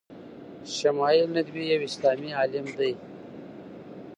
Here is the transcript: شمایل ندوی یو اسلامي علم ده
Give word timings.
شمایل 0.75 1.27
ندوی 1.37 1.63
یو 1.73 1.81
اسلامي 1.89 2.31
علم 2.39 2.67
ده 2.77 2.89